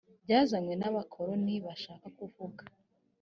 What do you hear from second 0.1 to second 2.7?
byazanywe n abakoloni bashaka kuvuga